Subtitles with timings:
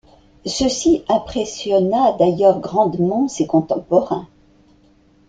[0.47, 4.27] Ceci impressionna d’ailleurs grandement ses contemporains.